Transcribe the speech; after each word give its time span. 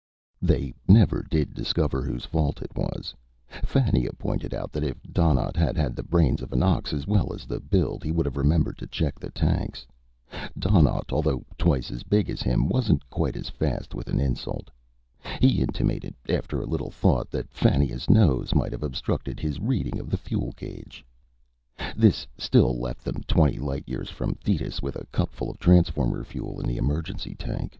_They 0.48 0.72
never 0.88 1.26
did 1.28 1.52
discover 1.52 2.00
whose 2.00 2.24
fault 2.24 2.62
it 2.62 2.74
was. 2.74 3.14
Fannia 3.62 4.14
pointed 4.14 4.54
out 4.54 4.72
that 4.72 4.82
if 4.82 4.96
Donnaught 5.02 5.56
had 5.58 5.76
had 5.76 5.94
the 5.94 6.02
brains 6.02 6.40
of 6.40 6.54
an 6.54 6.62
ox, 6.62 6.94
as 6.94 7.06
well 7.06 7.34
as 7.34 7.44
the 7.44 7.60
build, 7.60 8.02
he 8.02 8.10
would 8.10 8.24
have 8.24 8.38
remembered 8.38 8.78
to 8.78 8.86
check 8.86 9.18
the 9.18 9.30
tanks. 9.30 9.86
Donnaught, 10.58 11.12
although 11.12 11.44
twice 11.58 11.90
as 11.90 12.02
big 12.02 12.30
as 12.30 12.40
him, 12.40 12.66
wasn't 12.66 13.10
quite 13.10 13.36
as 13.36 13.50
fast 13.50 13.94
with 13.94 14.08
an 14.08 14.20
insult. 14.20 14.70
He 15.38 15.60
intimated, 15.60 16.14
after 16.30 16.62
a 16.62 16.66
little 16.66 16.90
thought, 16.90 17.30
that 17.30 17.52
Fannia's 17.52 18.08
nose 18.08 18.54
might 18.54 18.72
have 18.72 18.82
obstructed 18.82 19.38
his 19.38 19.60
reading 19.60 19.98
of 20.00 20.08
the 20.08 20.16
fuel 20.16 20.54
gauge. 20.56 21.04
This 21.94 22.26
still 22.38 22.78
left 22.80 23.04
them 23.04 23.22
twenty 23.26 23.58
light 23.58 23.84
years 23.86 24.08
from 24.08 24.32
Thetis, 24.36 24.80
with 24.80 24.96
a 24.96 25.04
cupful 25.12 25.50
of 25.50 25.58
transformer 25.58 26.24
fuel 26.24 26.58
in 26.58 26.66
the 26.66 26.78
emergency 26.78 27.34
tank. 27.34 27.78